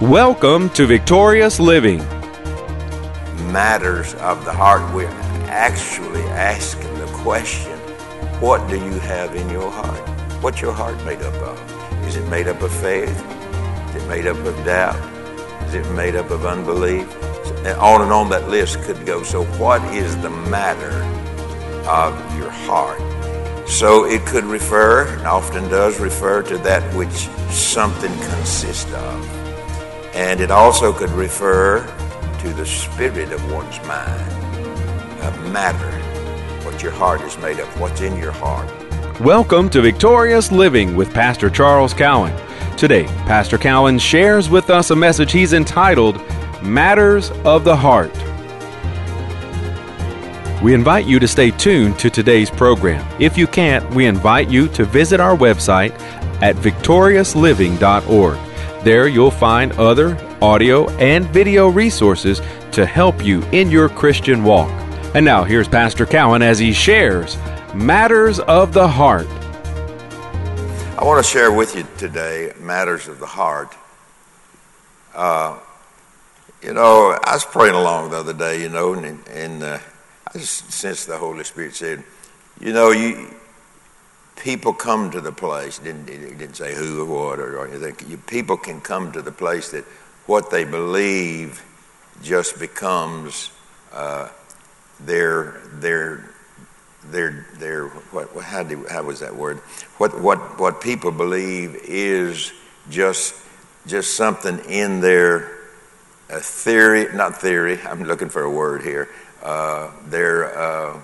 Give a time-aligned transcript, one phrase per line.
[0.00, 1.98] Welcome to Victorious Living.
[3.50, 4.94] Matters of the heart.
[4.94, 5.08] We're
[5.48, 7.76] actually asking the question
[8.38, 9.98] what do you have in your heart?
[10.40, 12.04] What's your heart made up of?
[12.06, 13.10] Is it made up of faith?
[13.88, 14.94] Is it made up of doubt?
[15.66, 17.12] Is it made up of unbelief?
[17.66, 19.24] And on and on that list could go.
[19.24, 20.92] So, what is the matter
[21.90, 23.00] of your heart?
[23.68, 29.47] So, it could refer, and often does refer, to that which something consists of.
[30.18, 31.86] And it also could refer
[32.40, 34.32] to the spirit of one's mind,
[35.22, 35.92] a matter,
[36.66, 38.68] what your heart is made of, what's in your heart.
[39.20, 42.34] Welcome to Victorious Living with Pastor Charles Cowan.
[42.76, 46.16] Today, Pastor Cowan shares with us a message he's entitled
[46.64, 48.10] Matters of the Heart.
[50.64, 53.06] We invite you to stay tuned to today's program.
[53.20, 55.92] If you can't, we invite you to visit our website
[56.42, 58.47] at victoriousliving.org.
[58.84, 62.40] There you'll find other audio and video resources
[62.72, 64.70] to help you in your Christian walk.
[65.14, 67.36] And now here's Pastor Cowan as he shares
[67.74, 69.26] Matters of the Heart.
[70.96, 73.74] I want to share with you today matters of the heart.
[75.14, 75.58] Uh,
[76.62, 79.78] you know, I was praying along the other day, you know, and, and uh,
[80.26, 82.02] I just sensed the Holy Spirit said,
[82.60, 83.32] you know, you
[84.38, 88.80] people come to the place, didn't, didn't say who or what or, anything, people can
[88.80, 89.84] come to the place that
[90.26, 91.64] what they believe
[92.22, 93.50] just becomes
[93.92, 94.28] uh,
[95.00, 96.30] their, their,
[97.06, 99.58] their, their what, how, do, how was that word?
[99.98, 102.52] What, what, what people believe is
[102.90, 103.34] just,
[103.86, 105.58] just something in their
[106.28, 109.08] theory, not theory, I'm looking for a word here,
[109.42, 111.02] uh, their uh,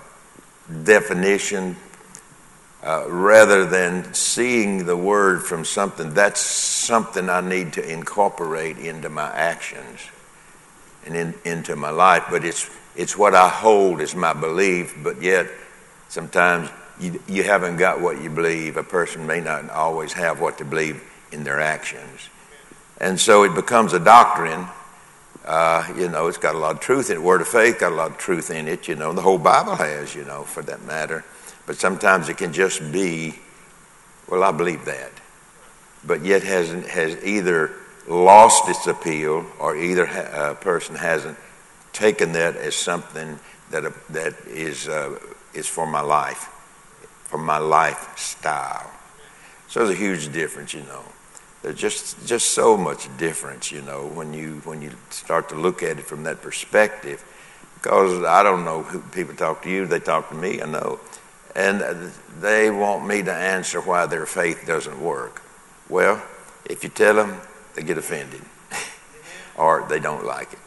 [0.83, 1.75] definition,
[2.85, 9.09] uh, rather than seeing the word from something, that's something I need to incorporate into
[9.09, 9.99] my actions
[11.03, 12.25] and in, into my life.
[12.29, 15.47] But it's, it's what I hold as my belief, but yet
[16.09, 16.69] sometimes
[16.99, 18.77] you, you haven't got what you believe.
[18.77, 22.29] A person may not always have what to believe in their actions.
[22.99, 24.67] And so it becomes a doctrine.
[25.43, 27.21] Uh, you know, it's got a lot of truth in it.
[27.21, 28.87] Word of faith got a lot of truth in it.
[28.87, 31.25] You know, the whole Bible has, you know, for that matter.
[31.65, 33.35] But sometimes it can just be,
[34.29, 35.11] well, I believe that.
[36.05, 37.71] But yet hasn't, has either
[38.07, 41.37] lost its appeal or either a person hasn't
[41.93, 43.39] taken that as something
[43.71, 45.17] that, uh, that is, uh,
[45.53, 46.49] is for my life,
[47.23, 48.91] for my lifestyle.
[49.67, 51.03] So there's a huge difference, you know.
[51.63, 55.81] There's just, just so much difference, you know, when you, when you start to look
[55.81, 57.25] at it from that perspective.
[57.73, 60.99] Because I don't know who people talk to you, they talk to me, I know
[61.55, 62.11] and
[62.41, 65.41] they want me to answer why their faith doesn't work.
[65.87, 66.21] Well,
[66.65, 67.39] if you tell them,
[67.75, 68.41] they get offended,
[69.55, 70.59] or they don't like it,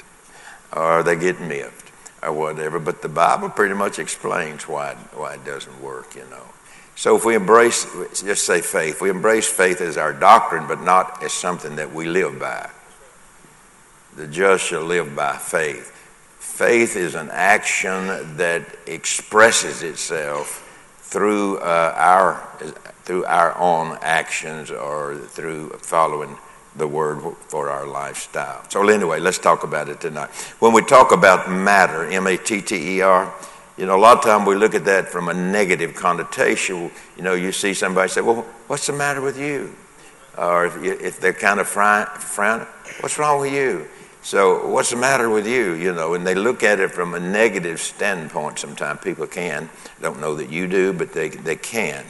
[0.72, 2.78] or they get miffed, or whatever.
[2.78, 6.44] But the Bible pretty much explains why, why it doesn't work, you know.
[6.96, 7.86] So if we embrace,
[8.22, 12.06] just say faith, we embrace faith as our doctrine, but not as something that we
[12.06, 12.70] live by.
[14.16, 15.92] The just shall live by faith.
[16.40, 20.64] Faith is an action that expresses itself
[21.08, 22.46] through uh, our
[23.04, 26.36] through our own actions or through following
[26.76, 28.62] the word for our lifestyle.
[28.68, 30.28] So anyway, let's talk about it tonight.
[30.60, 33.34] When we talk about matter, M-A-T-T-E-R,
[33.78, 36.90] you know, a lot of time we look at that from a negative connotation.
[37.16, 39.74] You know, you see somebody say, "Well, what's the matter with you?"
[40.36, 42.66] Or if, if they're kind of frowning,
[43.00, 43.88] "What's wrong with you?"
[44.22, 45.74] So, what's the matter with you?
[45.74, 48.58] You know, and they look at it from a negative standpoint.
[48.58, 49.70] Sometimes people can.
[50.02, 52.04] Don't know that you do, but they, they can.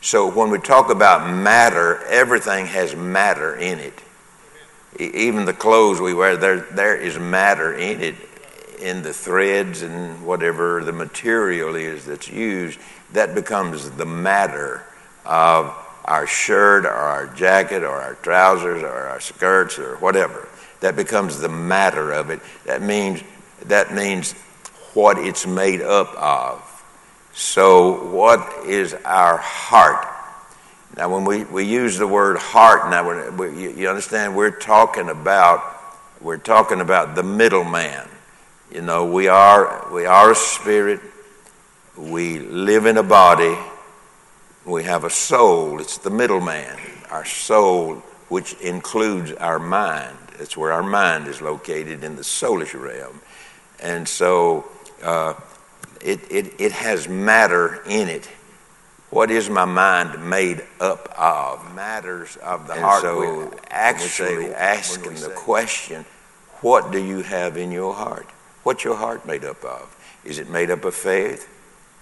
[0.00, 3.94] So, when we talk about matter, everything has matter in it.
[4.98, 8.14] Even the clothes we wear, there, there is matter in it,
[8.80, 12.78] in the threads and whatever the material is that's used.
[13.12, 14.84] That becomes the matter
[15.26, 20.48] of our shirt or our jacket or our trousers or our skirts or whatever
[20.80, 22.40] that becomes the matter of it.
[22.64, 23.22] That means
[23.66, 24.32] that means
[24.94, 26.64] what it's made up of.
[27.32, 30.06] So, what is our heart?
[30.96, 35.08] Now, when we, we use the word heart, now we, you, you understand we're talking
[35.08, 35.62] about
[36.20, 38.08] we're talking about the middleman.
[38.72, 41.00] You know, we are we are a spirit.
[41.96, 43.56] We live in a body.
[44.64, 45.80] We have a soul.
[45.80, 46.76] It's the middleman.
[47.10, 50.16] Our soul, which includes our mind.
[50.38, 53.20] That's where our mind is located in the soulish realm.
[53.80, 54.68] And so
[55.02, 55.34] uh,
[56.00, 58.28] it, it, it has matter in it.
[59.10, 61.74] What is my mind made up of?
[61.74, 63.02] Matters of the and heart.
[63.02, 66.04] So actually asking the question,
[66.60, 68.26] what do you have in your heart?
[68.64, 69.94] What's your heart made up of?
[70.24, 71.48] Is it made up of faith?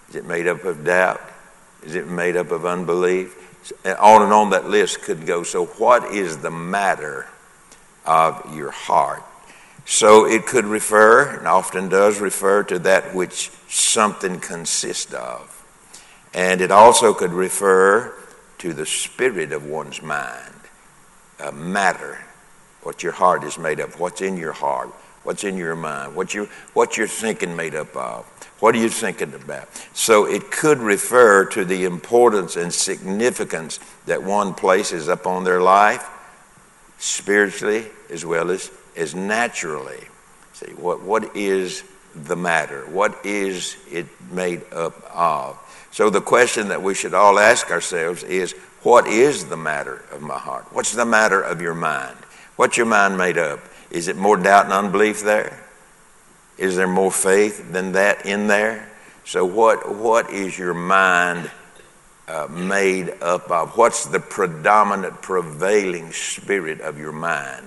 [0.08, 1.20] Is it made up of doubt?
[1.84, 3.42] Is it made up of unbelief?
[3.84, 5.42] On and on that list could go.
[5.42, 7.26] So, what is the matter
[8.06, 9.22] of your heart?
[9.84, 15.52] So, it could refer, and often does refer, to that which something consists of.
[16.34, 18.12] And it also could refer
[18.58, 20.54] to the spirit of one's mind,
[21.38, 22.18] a matter,
[22.82, 24.88] what your heart is made of, what's in your heart,
[25.22, 28.24] what's in your mind, what, you, what you're thinking made up of.
[28.60, 29.68] What are you thinking about?
[29.92, 36.08] So it could refer to the importance and significance that one places upon their life,
[36.98, 40.04] spiritually as well as, as naturally.
[40.52, 42.82] See, what, what is the matter?
[42.86, 45.58] What is it made up of?
[45.90, 50.22] So the question that we should all ask ourselves is what is the matter of
[50.22, 50.66] my heart?
[50.70, 52.16] What's the matter of your mind?
[52.56, 53.60] What's your mind made up?
[53.90, 55.62] Is it more doubt and unbelief there?
[56.58, 58.90] Is there more faith than that in there?
[59.24, 61.50] So what what is your mind
[62.28, 63.76] uh, made up of?
[63.76, 67.66] What's the predominant prevailing spirit of your mind?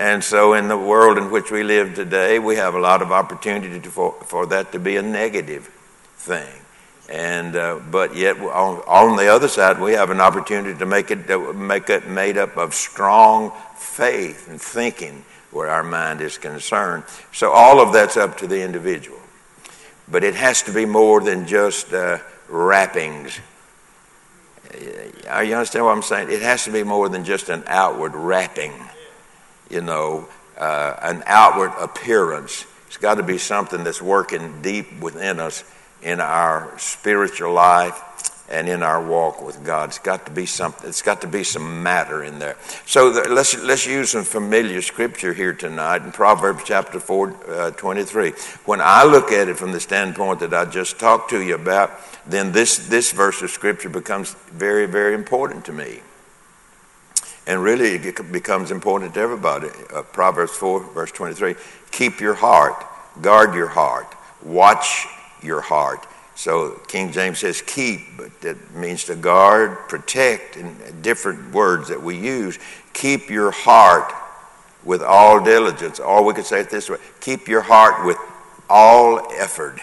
[0.00, 3.12] And so, in the world in which we live today, we have a lot of
[3.12, 5.66] opportunity to, for, for that to be a negative
[6.16, 6.50] thing.
[7.10, 11.10] And uh, but yet on, on, the other side, we have an opportunity to make
[11.10, 17.04] it make it made up of strong faith and thinking where our mind is concerned.
[17.34, 19.20] So all of that's up to the individual,
[20.08, 23.38] but it has to be more than just uh, wrappings.
[24.72, 26.30] You understand what I'm saying?
[26.30, 28.72] It has to be more than just an outward wrapping.
[29.70, 30.28] You know,
[30.58, 32.66] uh, an outward appearance.
[32.88, 35.64] It's got to be something that's working deep within us
[36.02, 38.02] in our spiritual life
[38.50, 39.90] and in our walk with God.
[39.90, 40.88] It's got to be something.
[40.88, 42.56] It's got to be some matter in there.
[42.84, 47.70] So the, let's let's use some familiar scripture here tonight in Proverbs chapter four, uh,
[47.70, 48.32] 23.
[48.64, 51.92] When I look at it from the standpoint that I just talked to you about,
[52.26, 56.00] then this this verse of scripture becomes very very important to me.
[57.46, 59.68] And really, it becomes important to everybody.
[59.92, 61.54] Uh, Proverbs 4, verse 23
[61.90, 62.84] Keep your heart,
[63.20, 65.06] guard your heart, watch
[65.42, 66.06] your heart.
[66.34, 72.00] So King James says keep, but that means to guard, protect, and different words that
[72.00, 72.58] we use.
[72.94, 74.12] Keep your heart
[74.84, 76.00] with all diligence.
[76.00, 78.16] Or we could say it this way keep your heart with
[78.68, 79.80] all effort.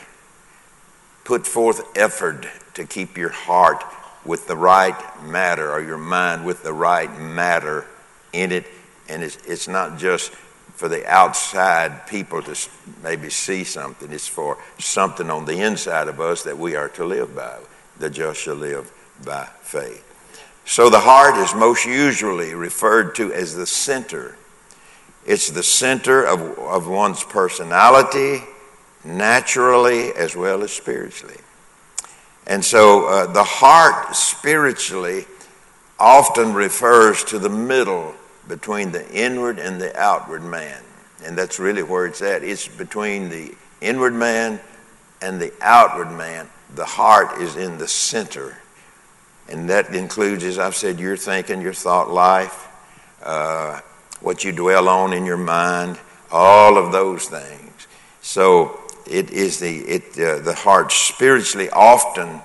[1.25, 3.83] Put forth effort to keep your heart
[4.28, 7.86] with the right matter or your mind with the right matter
[8.34, 8.66] in it.
[9.10, 12.70] And it's, it's not just for the outside people to
[13.02, 14.12] maybe see something.
[14.12, 17.58] It's for something on the inside of us that we are to live by.
[17.98, 18.92] The just shall live
[19.26, 20.04] by faith.
[20.66, 24.36] So the heart is most usually referred to as the center.
[25.26, 28.44] It's the center of, of one's personality,
[29.04, 31.38] naturally as well as spiritually.
[32.48, 35.26] And so uh, the heart spiritually
[36.00, 38.16] often refers to the middle
[38.48, 40.82] between the inward and the outward man.
[41.26, 42.44] And that's really where it's at.
[42.44, 44.62] It's between the inward man
[45.22, 46.48] and the outward man.
[46.74, 48.58] The heart is in the center.
[49.50, 52.68] And that includes, as I've said, your thinking, your thought life,
[53.24, 53.82] uh,
[54.22, 56.00] what you dwell on in your mind,
[56.31, 57.88] all of those things.
[58.21, 62.42] So it is the, it, uh, the heart spiritually often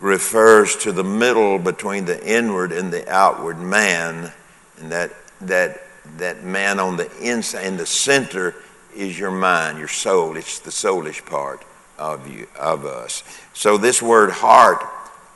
[0.00, 4.32] refers to the middle between the inward and the outward man
[4.78, 5.82] and that, that,
[6.16, 8.54] that man on the inside, in the center,
[8.96, 10.36] is your mind, your soul.
[10.36, 11.64] It's the soulish part
[11.98, 13.22] of you, of us.
[13.52, 14.82] So this word heart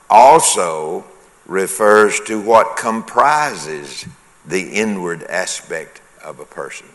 [0.08, 1.04] also
[1.46, 4.06] refers to what comprises
[4.46, 6.86] the inward aspect of a person.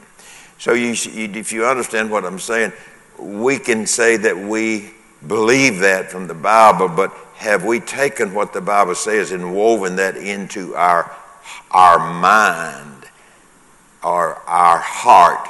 [0.58, 2.74] So you, if you understand what I'm saying,
[3.22, 4.92] we can say that we
[5.28, 9.96] believe that from the Bible, but have we taken what the Bible says and woven
[9.98, 11.16] that into our
[11.72, 13.06] our mind
[14.04, 15.48] or our heart.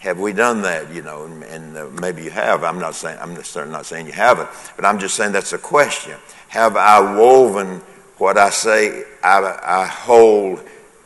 [0.00, 0.92] Have we done that?
[0.92, 2.64] You know, and, and uh, maybe you have.
[2.64, 6.14] I'm not saying I'm not saying you haven't, but I'm just saying that's a question.
[6.48, 7.78] Have I woven
[8.18, 10.62] what I say I, I hold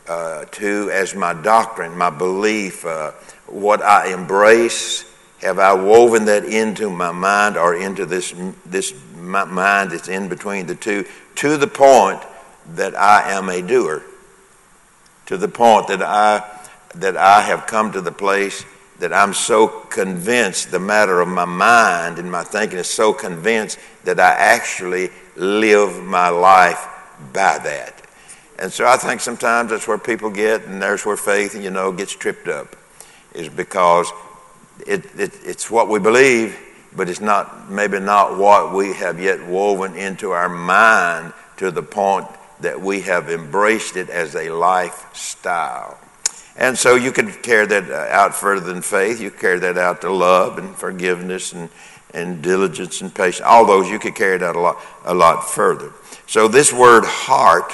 [0.08, 3.12] uh, to as my doctrine, my belief, uh,
[3.46, 5.05] what I embrace?
[5.42, 10.66] Have I woven that into my mind or into this this mind that's in between
[10.66, 11.04] the two
[11.36, 12.22] to the point
[12.74, 14.02] that I am a doer,
[15.26, 16.42] to the point that I,
[16.94, 18.64] that I have come to the place
[18.98, 23.78] that I'm so convinced, the matter of my mind and my thinking is so convinced
[24.04, 26.88] that I actually live my life
[27.32, 28.02] by that.
[28.58, 31.92] And so I think sometimes that's where people get, and there's where faith, you know,
[31.92, 32.74] gets tripped up,
[33.34, 34.10] is because
[34.86, 36.58] it, it, it's what we believe,
[36.94, 41.82] but it's not maybe not what we have yet woven into our mind to the
[41.82, 42.26] point
[42.60, 45.98] that we have embraced it as a lifestyle.
[46.56, 49.20] And so you could carry that uh, out further than faith.
[49.20, 51.68] You carry that out to love and forgiveness and,
[52.14, 53.42] and diligence and patience.
[53.42, 55.92] All those you could carry that a lot, a lot further.
[56.26, 57.72] So this word heart,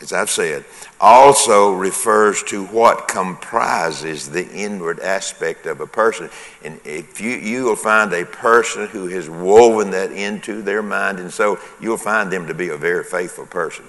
[0.00, 0.64] as I've said,
[1.00, 6.30] also refers to what comprises the inward aspect of a person.
[6.64, 11.18] And if you, you will find a person who has woven that into their mind,
[11.18, 13.84] and so you'll find them to be a very faithful person.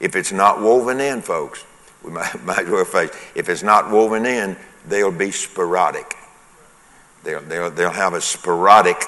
[0.00, 1.64] If it's not woven in, folks,
[2.02, 3.10] we might, might well face.
[3.34, 4.56] If it's not woven in,
[4.86, 6.14] they'll be sporadic.
[7.22, 9.02] They'll, they'll, they'll have a sporadic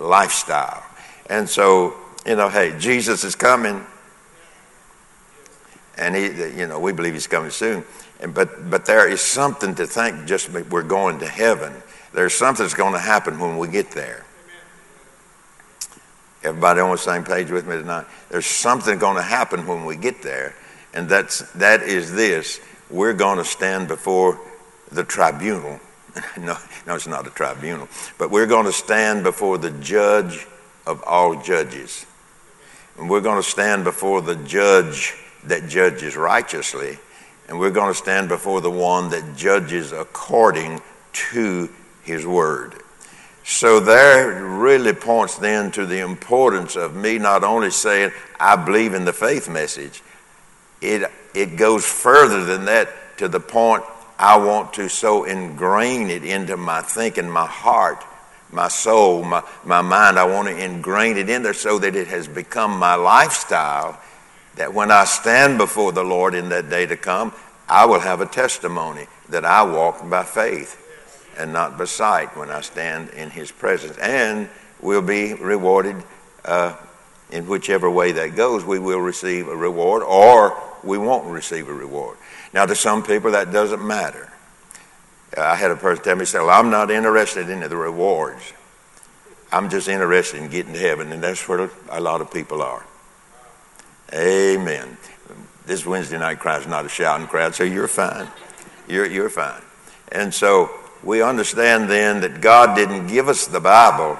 [0.00, 0.84] lifestyle.
[1.30, 1.94] And so,
[2.26, 3.86] you know, hey, Jesus is coming.
[5.96, 6.26] And he,
[6.58, 7.84] you know, we believe he's coming soon.
[8.20, 11.72] And, but, but there is something to think just we're going to heaven.
[12.12, 14.24] There's something that's going to happen when we get there.
[16.42, 18.06] Everybody on the same page with me tonight?
[18.28, 20.54] There's something going to happen when we get there
[20.94, 24.40] and that's, that is this we're going to stand before
[24.92, 25.80] the tribunal.
[26.38, 30.46] no, no, it's not a tribunal, but we're going to stand before the judge
[30.86, 32.06] of all judges.
[32.96, 36.98] And we're going to stand before the judge that judges righteously.
[37.48, 40.80] And we're going to stand before the one that judges according
[41.12, 41.70] to
[42.02, 42.74] his word.
[43.44, 48.94] So there really points then to the importance of me not only saying, I believe
[48.94, 50.02] in the faith message,
[50.80, 53.84] it, it goes further than that to the point
[54.18, 58.04] I want to so ingrain it into my thinking, my heart,
[58.50, 60.18] my soul, my, my mind.
[60.18, 64.00] I want to ingrain it in there so that it has become my lifestyle.
[64.56, 67.32] That when I stand before the Lord in that day to come,
[67.68, 70.80] I will have a testimony that I walk by faith
[71.36, 73.96] and not by sight when I stand in His presence.
[73.98, 74.48] And
[74.80, 75.96] we'll be rewarded
[76.44, 76.76] uh,
[77.30, 78.64] in whichever way that goes.
[78.64, 82.16] We will receive a reward or we won't receive a reward.
[82.52, 84.30] Now, to some people, that doesn't matter.
[85.36, 88.52] I had a person tell me, say, well, I'm not interested in the rewards.
[89.50, 92.84] I'm just interested in getting to heaven, and that's where a lot of people are.
[94.12, 94.96] Amen.
[95.66, 98.28] This Wednesday night crowd is not a shouting crowd, so you're fine.
[98.86, 99.62] You're, you're fine.
[100.12, 100.70] And so
[101.02, 104.18] we understand then that God didn't give us the Bible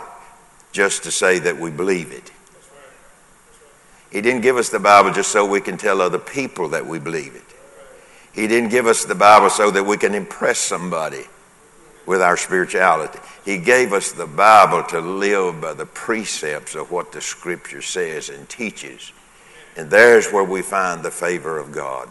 [0.72, 2.30] just to say that we believe it.
[4.10, 6.98] He didn't give us the Bible just so we can tell other people that we
[6.98, 7.42] believe it.
[8.32, 11.24] He didn't give us the Bible so that we can impress somebody
[12.06, 13.18] with our spirituality.
[13.44, 18.28] He gave us the Bible to live by the precepts of what the Scripture says
[18.28, 19.12] and teaches.
[19.76, 22.08] And there's where we find the favor of God.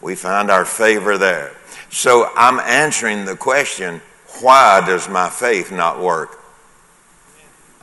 [0.00, 1.52] We find our favor there.
[1.90, 4.00] So I'm answering the question
[4.40, 6.40] why does my faith not work?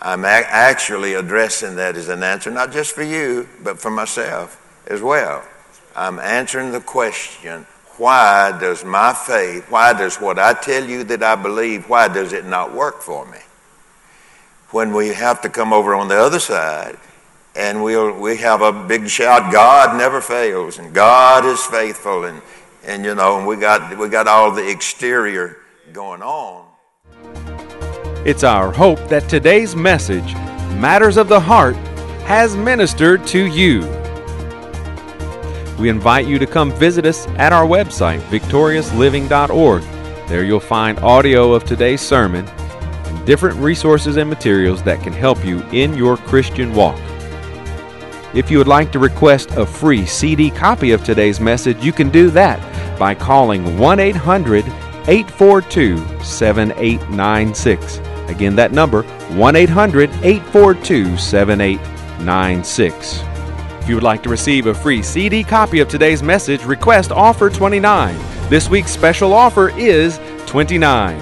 [0.01, 4.57] I'm actually addressing that as an answer, not just for you, but for myself
[4.87, 5.43] as well.
[5.95, 7.65] I'm answering the question
[7.97, 12.33] why does my faith, why does what I tell you that I believe, why does
[12.33, 13.37] it not work for me?
[14.71, 16.97] When we have to come over on the other side
[17.55, 22.41] and we'll, we have a big shout, God never fails and God is faithful and,
[22.85, 25.57] and you know, and we got, we got all the exterior
[25.91, 26.67] going on.
[28.25, 30.35] It's our hope that today's message,
[30.75, 31.75] Matters of the Heart,
[32.25, 33.81] has ministered to you.
[35.79, 39.81] We invite you to come visit us at our website, victoriousliving.org.
[40.27, 45.43] There you'll find audio of today's sermon and different resources and materials that can help
[45.43, 46.99] you in your Christian walk.
[48.33, 52.09] If you would like to request a free CD copy of today's message, you can
[52.09, 52.57] do that
[52.97, 54.63] by calling 1 800
[55.07, 57.97] 842 7896.
[58.29, 63.19] Again, that number 1 800 842 7896.
[63.81, 67.49] If you would like to receive a free CD copy of today's message, request offer
[67.49, 68.17] 29.
[68.47, 71.19] This week's special offer is 29.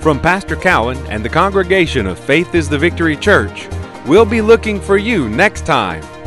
[0.00, 3.68] From Pastor Cowan and the congregation of Faith is the Victory Church,
[4.06, 6.02] we'll be looking for you next time